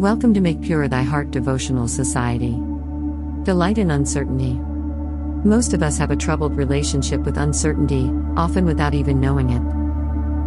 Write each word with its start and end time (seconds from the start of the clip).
Welcome 0.00 0.32
to 0.32 0.40
Make 0.40 0.62
Pure 0.62 0.88
Thy 0.88 1.02
Heart 1.02 1.30
Devotional 1.30 1.86
Society. 1.86 2.58
Delight 3.42 3.76
in 3.76 3.90
uncertainty. 3.90 4.54
Most 5.46 5.74
of 5.74 5.82
us 5.82 5.98
have 5.98 6.10
a 6.10 6.16
troubled 6.16 6.56
relationship 6.56 7.20
with 7.20 7.36
uncertainty, 7.36 8.10
often 8.34 8.64
without 8.64 8.94
even 8.94 9.20
knowing 9.20 9.50
it. 9.50 9.60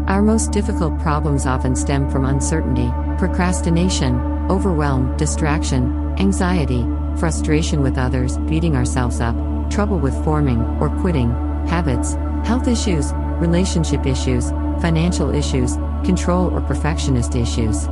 Our 0.10 0.24
most 0.24 0.52
difficult 0.52 1.00
problems 1.00 1.46
often 1.46 1.76
stem 1.76 2.10
from 2.10 2.26
uncertainty, 2.26 2.90
procrastination, 3.20 4.16
overwhelm, 4.50 5.16
distraction, 5.18 6.16
anxiety, 6.18 6.84
frustration 7.20 7.84
with 7.84 8.00
others, 8.00 8.40
beating 8.50 8.76
ourselves 8.76 9.22
up, 9.22 9.36
trouble 9.70 10.00
with 10.00 10.16
forming 10.24 10.62
or 10.82 10.90
quitting 11.00 11.30
habits, 11.68 12.14
health 12.44 12.68
issues, 12.68 13.14
relationship 13.38 14.08
issues, 14.08 14.50
financial 14.82 15.30
issues, 15.30 15.76
control 16.04 16.50
or 16.52 16.62
perfectionist 16.62 17.36
issues. 17.36 17.88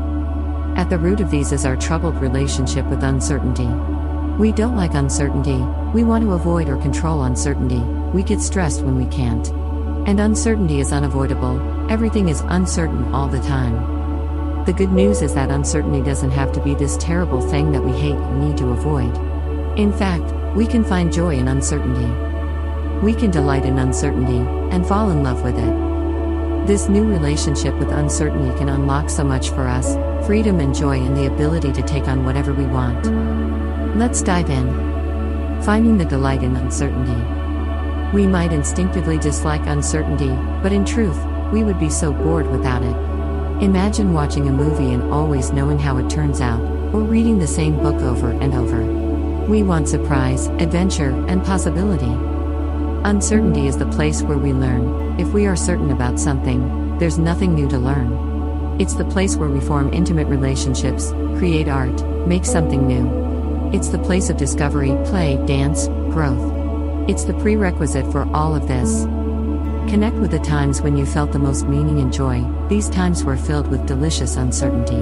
At 0.81 0.89
the 0.89 0.97
root 0.97 1.19
of 1.19 1.29
these 1.29 1.51
is 1.51 1.63
our 1.63 1.75
troubled 1.75 2.15
relationship 2.19 2.87
with 2.87 3.03
uncertainty. 3.03 3.67
We 4.39 4.51
don't 4.51 4.75
like 4.75 4.95
uncertainty, 4.95 5.59
we 5.93 6.03
want 6.03 6.23
to 6.23 6.33
avoid 6.33 6.69
or 6.69 6.77
control 6.77 7.25
uncertainty, 7.25 7.77
we 8.15 8.23
get 8.23 8.41
stressed 8.41 8.81
when 8.81 8.97
we 8.97 9.05
can't. 9.15 9.47
And 10.07 10.19
uncertainty 10.19 10.79
is 10.79 10.91
unavoidable, 10.91 11.61
everything 11.91 12.29
is 12.29 12.41
uncertain 12.47 13.13
all 13.13 13.27
the 13.27 13.41
time. 13.41 14.65
The 14.65 14.73
good 14.73 14.91
news 14.91 15.21
is 15.21 15.35
that 15.35 15.51
uncertainty 15.51 16.01
doesn't 16.01 16.31
have 16.31 16.51
to 16.53 16.63
be 16.63 16.73
this 16.73 16.97
terrible 16.97 17.41
thing 17.41 17.71
that 17.73 17.83
we 17.83 17.91
hate 17.91 18.15
and 18.15 18.49
need 18.49 18.57
to 18.57 18.71
avoid. 18.71 19.15
In 19.77 19.93
fact, 19.93 20.33
we 20.55 20.65
can 20.65 20.83
find 20.83 21.13
joy 21.13 21.35
in 21.35 21.47
uncertainty. 21.47 22.09
We 23.05 23.13
can 23.13 23.29
delight 23.29 23.65
in 23.65 23.77
uncertainty 23.77 24.39
and 24.75 24.87
fall 24.87 25.11
in 25.11 25.21
love 25.21 25.43
with 25.43 25.59
it. 25.59 26.65
This 26.65 26.89
new 26.89 27.03
relationship 27.07 27.75
with 27.75 27.91
uncertainty 27.91 28.57
can 28.57 28.69
unlock 28.69 29.11
so 29.11 29.23
much 29.23 29.51
for 29.51 29.67
us 29.67 29.95
freedom 30.25 30.59
and 30.59 30.73
joy, 30.73 30.99
and 30.99 31.15
the 31.15 31.27
ability 31.27 31.71
to 31.73 31.81
take 31.81 32.07
on 32.07 32.25
whatever 32.25 32.53
we 32.53 32.65
want. 32.65 33.05
Let's 33.97 34.21
dive 34.21 34.49
in. 34.49 35.61
Finding 35.63 35.97
the 35.97 36.05
delight 36.05 36.43
in 36.43 36.55
uncertainty. 36.55 37.21
We 38.15 38.27
might 38.27 38.51
instinctively 38.51 39.17
dislike 39.17 39.65
uncertainty, 39.65 40.31
but 40.61 40.71
in 40.71 40.85
truth, 40.85 41.17
we 41.51 41.63
would 41.63 41.79
be 41.79 41.89
so 41.89 42.11
bored 42.11 42.49
without 42.49 42.83
it. 42.83 42.95
Imagine 43.63 44.13
watching 44.13 44.47
a 44.47 44.51
movie 44.51 44.93
and 44.93 45.11
always 45.11 45.51
knowing 45.51 45.77
how 45.77 45.97
it 45.97 46.09
turns 46.09 46.41
out, 46.41 46.61
or 46.93 47.01
reading 47.01 47.39
the 47.39 47.47
same 47.47 47.77
book 47.77 48.01
over 48.01 48.31
and 48.31 48.53
over. 48.53 48.83
We 49.47 49.63
want 49.63 49.87
surprise, 49.87 50.47
adventure, 50.47 51.11
and 51.27 51.43
possibility. 51.43 52.11
Uncertainty 53.03 53.67
is 53.67 53.77
the 53.77 53.85
place 53.87 54.21
where 54.21 54.37
we 54.37 54.53
learn. 54.53 55.19
If 55.19 55.33
we 55.33 55.45
are 55.45 55.55
certain 55.55 55.91
about 55.91 56.19
something, 56.19 56.97
there's 56.97 57.17
nothing 57.17 57.53
new 57.53 57.67
to 57.69 57.77
learn. 57.77 58.30
It's 58.79 58.95
the 58.95 59.05
place 59.05 59.35
where 59.35 59.49
we 59.49 59.59
form 59.59 59.93
intimate 59.93 60.27
relationships, 60.27 61.11
create 61.37 61.67
art, 61.67 62.01
make 62.27 62.45
something 62.45 62.87
new. 62.87 63.71
It's 63.73 63.89
the 63.89 63.99
place 63.99 64.29
of 64.29 64.37
discovery, 64.37 64.97
play, 65.05 65.37
dance, 65.45 65.87
growth. 66.13 67.09
It's 67.09 67.23
the 67.23 67.33
prerequisite 67.35 68.11
for 68.11 68.27
all 68.35 68.55
of 68.55 68.67
this. 68.67 69.03
Connect 69.89 70.15
with 70.17 70.31
the 70.31 70.39
times 70.39 70.81
when 70.81 70.95
you 70.95 71.05
felt 71.05 71.31
the 71.31 71.39
most 71.39 71.67
meaning 71.67 71.99
and 71.99 72.13
joy, 72.13 72.45
these 72.69 72.89
times 72.89 73.23
were 73.23 73.37
filled 73.37 73.67
with 73.67 73.87
delicious 73.87 74.35
uncertainty. 74.35 75.01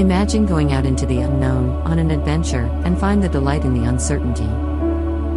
Imagine 0.00 0.46
going 0.46 0.72
out 0.72 0.86
into 0.86 1.04
the 1.04 1.20
unknown, 1.20 1.70
on 1.82 1.98
an 1.98 2.10
adventure, 2.10 2.70
and 2.84 2.98
find 2.98 3.22
the 3.22 3.28
delight 3.28 3.64
in 3.64 3.74
the 3.74 3.88
uncertainty. 3.88 4.48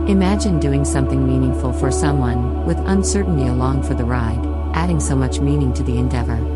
Imagine 0.10 0.60
doing 0.60 0.86
something 0.86 1.28
meaningful 1.28 1.74
for 1.74 1.92
someone, 1.92 2.66
with 2.66 2.78
uncertainty 2.86 3.48
along 3.48 3.84
for 3.84 3.96
the 3.96 4.06
ride, 4.06 4.40
adding 4.74 5.00
so 5.00 5.16
much 5.16 5.40
meaning 5.40 5.74
to 5.74 5.84
the 5.84 5.98
endeavor. 5.98 6.55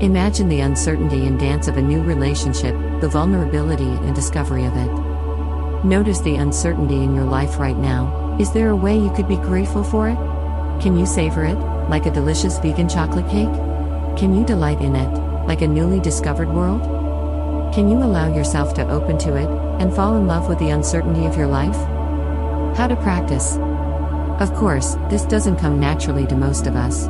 Imagine 0.00 0.50
the 0.50 0.60
uncertainty 0.60 1.26
and 1.26 1.40
dance 1.40 1.68
of 1.68 1.78
a 1.78 1.82
new 1.82 2.02
relationship, 2.02 2.74
the 3.00 3.08
vulnerability 3.08 3.88
and 3.88 4.14
discovery 4.14 4.66
of 4.66 4.76
it. 4.76 5.86
Notice 5.86 6.20
the 6.20 6.36
uncertainty 6.36 7.02
in 7.02 7.14
your 7.14 7.24
life 7.24 7.58
right 7.58 7.78
now. 7.78 8.36
Is 8.38 8.52
there 8.52 8.68
a 8.68 8.76
way 8.76 8.94
you 8.94 9.10
could 9.12 9.26
be 9.26 9.36
grateful 9.36 9.82
for 9.82 10.10
it? 10.10 10.16
Can 10.82 10.98
you 10.98 11.06
savor 11.06 11.46
it, 11.46 11.56
like 11.88 12.04
a 12.04 12.10
delicious 12.10 12.58
vegan 12.58 12.90
chocolate 12.90 13.30
cake? 13.30 13.48
Can 14.18 14.36
you 14.36 14.44
delight 14.44 14.82
in 14.82 14.94
it, 14.94 15.46
like 15.46 15.62
a 15.62 15.68
newly 15.68 16.00
discovered 16.00 16.50
world? 16.50 16.82
Can 17.74 17.88
you 17.88 17.96
allow 17.96 18.34
yourself 18.34 18.74
to 18.74 18.86
open 18.90 19.16
to 19.20 19.34
it 19.36 19.48
and 19.80 19.94
fall 19.94 20.18
in 20.18 20.26
love 20.26 20.46
with 20.46 20.58
the 20.58 20.70
uncertainty 20.70 21.24
of 21.24 21.38
your 21.38 21.46
life? 21.46 21.76
How 22.76 22.86
to 22.86 22.96
practice. 22.96 23.56
Of 24.40 24.52
course, 24.54 24.96
this 25.08 25.24
doesn't 25.24 25.56
come 25.56 25.80
naturally 25.80 26.26
to 26.26 26.36
most 26.36 26.66
of 26.66 26.76
us. 26.76 27.08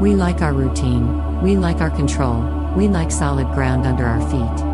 We 0.00 0.14
like 0.14 0.40
our 0.40 0.54
routine, 0.54 1.42
we 1.42 1.56
like 1.56 1.82
our 1.82 1.90
control, 1.90 2.40
we 2.74 2.88
like 2.88 3.10
solid 3.10 3.46
ground 3.48 3.86
under 3.86 4.06
our 4.06 4.22
feet. 4.30 4.64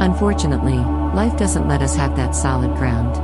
Unfortunately, 0.00 0.78
life 1.14 1.36
doesn't 1.36 1.68
let 1.68 1.82
us 1.82 1.94
have 1.96 2.16
that 2.16 2.34
solid 2.34 2.74
ground. 2.76 3.14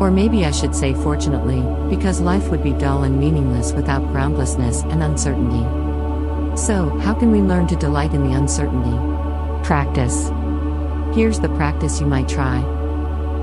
Or 0.00 0.12
maybe 0.12 0.44
I 0.44 0.52
should 0.52 0.76
say 0.76 0.94
fortunately, 0.94 1.60
because 1.90 2.20
life 2.20 2.50
would 2.50 2.62
be 2.62 2.72
dull 2.74 3.02
and 3.02 3.18
meaningless 3.18 3.72
without 3.72 4.06
groundlessness 4.12 4.82
and 4.82 5.02
uncertainty. 5.02 5.64
So, 6.56 6.96
how 7.00 7.14
can 7.14 7.32
we 7.32 7.40
learn 7.40 7.66
to 7.66 7.74
delight 7.74 8.14
in 8.14 8.22
the 8.22 8.36
uncertainty? 8.36 8.96
Practice. 9.66 10.28
Here's 11.16 11.40
the 11.40 11.52
practice 11.56 12.00
you 12.00 12.06
might 12.06 12.28
try. 12.28 12.60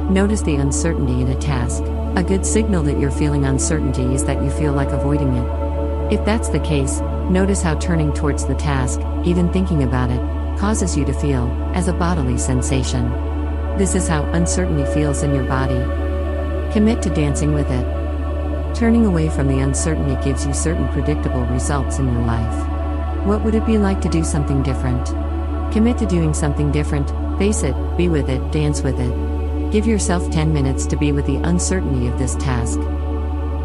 Notice 0.10 0.44
the 0.44 0.56
uncertainty 0.56 1.20
in 1.22 1.28
a 1.28 1.40
task. 1.42 1.84
A 2.16 2.24
good 2.24 2.46
signal 2.46 2.84
that 2.84 3.00
you're 3.02 3.12
feeling 3.12 3.44
uncertainty 3.44 4.14
is 4.14 4.24
that 4.24 4.42
you 4.42 4.50
feel 4.50 4.72
like 4.72 4.92
avoiding 4.92 5.34
it. 5.36 6.14
If 6.14 6.24
that's 6.24 6.48
the 6.48 6.62
case, 6.62 7.02
notice 7.30 7.62
how 7.62 7.76
turning 7.76 8.14
towards 8.14 8.46
the 8.46 8.56
task, 8.56 9.00
even 9.26 9.52
thinking 9.52 9.84
about 9.84 10.10
it, 10.10 10.20
causes 10.60 10.98
you 10.98 11.06
to 11.06 11.14
feel 11.14 11.48
as 11.74 11.88
a 11.88 11.94
bodily 11.94 12.38
sensation. 12.38 13.10
This 13.78 13.96
is 13.96 14.08
how 14.08 14.24
uncertainty 14.34 14.86
feels 14.94 15.24
in 15.24 15.34
your 15.34 15.46
body. 15.46 15.80
Commit 16.74 17.02
to 17.04 17.10
dancing 17.10 17.54
with 17.54 17.70
it. 17.70 18.76
Turning 18.76 19.06
away 19.06 19.30
from 19.30 19.48
the 19.48 19.60
uncertainty 19.60 20.22
gives 20.24 20.46
you 20.46 20.54
certain 20.54 20.88
predictable 20.90 21.46
results 21.46 21.98
in 21.98 22.12
your 22.12 22.24
life. 22.24 23.26
What 23.26 23.44
would 23.44 23.56
it 23.56 23.66
be 23.66 23.78
like 23.78 24.02
to 24.02 24.10
do 24.10 24.24
something 24.24 24.64
different? 24.64 25.08
Commit 25.74 25.98
to 26.00 26.06
doing 26.06 26.34
something 26.34 26.72
different, 26.72 27.10
face 27.38 27.64
it, 27.64 27.76
be 27.98 28.10
with 28.10 28.30
it, 28.30 28.52
dance 28.52 28.82
with 28.82 29.00
it. 29.00 29.72
Give 29.72 29.86
yourself 29.86 30.30
10 30.32 30.52
minutes 30.52 30.86
to 30.88 30.98
be 30.98 31.12
with 31.12 31.26
the 31.26 31.38
uncertainty 31.38 32.08
of 32.08 32.18
this 32.18 32.36
task. 32.36 32.80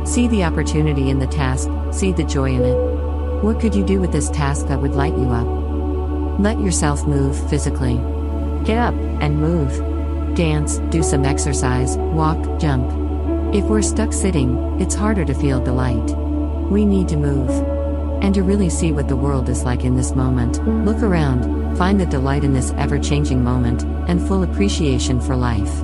See 0.07 0.29
the 0.29 0.45
opportunity 0.45 1.09
in 1.11 1.19
the 1.19 1.27
task, 1.27 1.69
see 1.93 2.13
the 2.13 2.25
joy 2.25 2.51
in 2.53 2.63
it. 2.63 3.14
What 3.45 3.61
could 3.61 3.75
you 3.75 3.85
do 3.85 4.01
with 4.01 4.11
this 4.11 4.31
task 4.31 4.69
that 4.69 4.81
would 4.81 4.95
light 4.95 5.13
you 5.19 5.29
up? 5.29 6.41
Let 6.41 6.61
yourself 6.61 7.07
move 7.07 7.37
physically. 7.51 7.97
Get 8.65 8.79
up 8.79 8.95
and 9.21 9.39
move. 9.39 10.35
Dance, 10.35 10.79
do 10.89 11.03
some 11.03 11.27
exercise, 11.27 11.99
walk, 11.99 12.39
jump. 12.59 12.91
If 13.55 13.65
we're 13.65 13.83
stuck 13.83 14.15
sitting, 14.15 14.81
it's 14.81 14.95
harder 14.95 15.27
to 15.27 15.35
feel 15.35 15.63
delight. 15.63 16.17
We 16.71 16.87
need 16.87 17.07
to 17.09 17.19
move. 17.19 17.51
And 18.23 18.35
to 18.35 18.43
really 18.43 18.71
see 18.71 18.93
what 18.93 19.09
the 19.09 19.17
world 19.17 19.51
is 19.51 19.63
like 19.63 19.85
in 19.85 19.95
this 19.95 20.15
moment, 20.15 20.67
look 20.87 21.03
around, 21.03 21.77
find 21.77 22.01
the 22.01 22.07
delight 22.07 22.45
in 22.45 22.55
this 22.55 22.73
ever 22.79 22.99
changing 22.99 23.45
moment, 23.45 23.83
and 24.09 24.27
full 24.27 24.43
appreciation 24.43 25.21
for 25.21 25.37
life. 25.37 25.83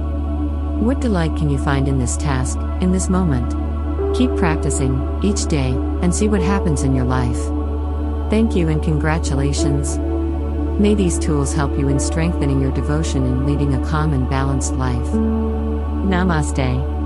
What 0.80 1.00
delight 1.00 1.36
can 1.36 1.50
you 1.50 1.58
find 1.58 1.88
in 1.88 1.98
this 1.98 2.16
task, 2.16 2.56
in 2.80 2.92
this 2.92 3.10
moment? 3.10 3.52
Keep 4.14 4.36
practicing, 4.36 5.20
each 5.22 5.46
day, 5.46 5.70
and 6.02 6.14
see 6.14 6.28
what 6.28 6.42
happens 6.42 6.82
in 6.82 6.94
your 6.94 7.04
life. 7.04 7.38
Thank 8.30 8.54
you 8.54 8.68
and 8.68 8.82
congratulations. 8.82 9.98
May 10.80 10.94
these 10.94 11.18
tools 11.18 11.52
help 11.52 11.78
you 11.78 11.88
in 11.88 11.98
strengthening 11.98 12.60
your 12.60 12.72
devotion 12.72 13.24
and 13.24 13.46
leading 13.46 13.74
a 13.74 13.86
calm 13.86 14.12
and 14.12 14.28
balanced 14.28 14.74
life. 14.74 15.08
Namaste. 16.06 16.99